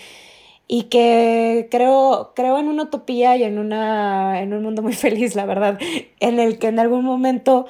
[0.68, 5.34] y que creo, creo en una utopía y en una en un mundo muy feliz,
[5.34, 5.78] la verdad,
[6.20, 7.66] en el que en algún momento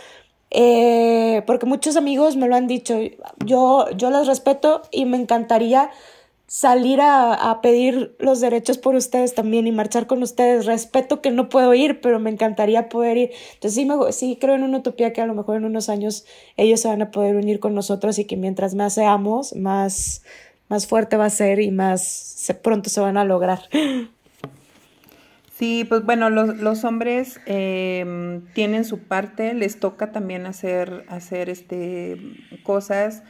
[0.51, 2.99] eh, porque muchos amigos me lo han dicho,
[3.45, 5.91] yo, yo las respeto y me encantaría
[6.47, 10.65] salir a, pedir los derechos por ustedes también y marchar con ustedes.
[10.65, 13.31] Respeto que no puedo ir, pero me encantaría poder ir.
[13.55, 16.25] Entonces sí, me, sí creo en una utopía que a lo mejor en unos años
[16.57, 20.23] ellos se van a poder unir con nosotros y que mientras más seamos, más,
[20.69, 23.61] más fuerte va a ser y más pronto se van a lograr.
[25.55, 31.49] Sí, pues bueno, los, los hombres em, tienen su parte, les toca también hacer, hacer
[31.49, 32.19] este,
[32.63, 33.23] cosas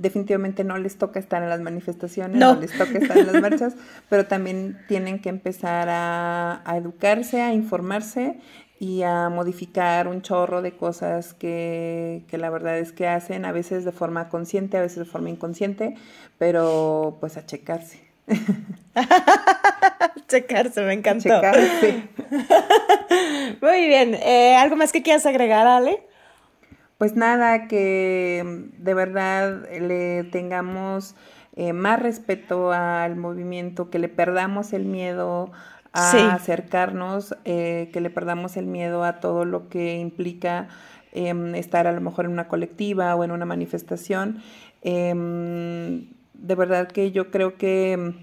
[0.00, 3.74] definitivamente no les toca estar en las manifestaciones, no, les toca estar en las marchas,
[4.08, 8.38] pero también tienen que empezar a, educarse, a informarse
[8.80, 13.52] y a modificar un chorro de cosas que, que, la verdad es que hacen, a
[13.52, 15.94] veces de forma consciente, a veces de forma inconsciente,
[16.38, 18.00] pero pues a checarse.
[20.28, 21.28] checarse, me encantó.
[21.28, 22.08] Checarse.
[23.60, 26.10] Muy bien, eh, ¿algo más que quieras agregar, Ale?
[27.00, 28.44] pues nada, que
[28.76, 31.14] de verdad le tengamos
[31.56, 35.50] eh, más respeto al movimiento, que le perdamos el miedo
[35.92, 40.68] a acercarnos, eh, que le perdamos el miedo a todo lo que implica
[41.12, 44.40] em, estar a lo mejor en una colectiva o en una manifestación.
[44.82, 48.14] Em, de verdad que yo creo que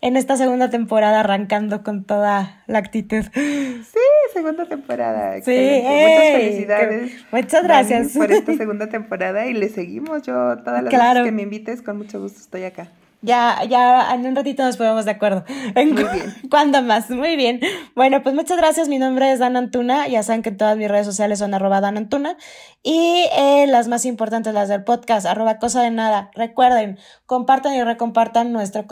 [0.00, 3.24] en esta segunda temporada arrancando con toda la actitud.
[3.32, 4.00] Sí,
[4.32, 5.40] segunda temporada.
[5.42, 7.12] Sí, muchas felicidades.
[7.30, 8.12] muchas gracias.
[8.16, 10.22] por esta segunda temporada y le seguimos.
[10.22, 12.88] Yo todas las veces que me invites, con mucho gusto estoy acá.
[13.22, 15.44] Ya, ya en un ratito nos ponemos de acuerdo.
[15.76, 16.34] Muy bien.
[16.50, 17.08] ¿Cuándo más?
[17.08, 17.60] Muy bien.
[17.94, 18.88] Bueno, pues muchas gracias.
[18.88, 20.08] Mi nombre es Dan Antuna.
[20.08, 22.36] Ya saben que todas mis redes sociales son arroba Dan Antuna.
[22.82, 26.30] Y eh, las más importantes, las del podcast, arroba cosa de nada.
[26.34, 28.84] Recuerden, compartan y recompartan nuestro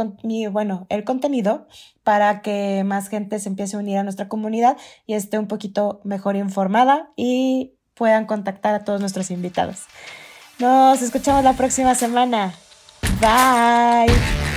[0.53, 1.66] bueno, el contenido
[2.05, 4.76] para que más gente se empiece a unir a nuestra comunidad
[5.07, 9.87] y esté un poquito mejor informada y puedan contactar a todos nuestros invitados.
[10.59, 12.55] Nos escuchamos la próxima semana.
[13.21, 14.50] Bye.